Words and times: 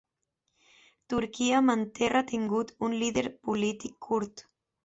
Turquia 1.13 1.59
manté 1.67 2.09
retingut 2.15 2.75
un 2.89 2.99
líder 3.05 3.25
polític 3.47 3.97
kurd 4.09 4.47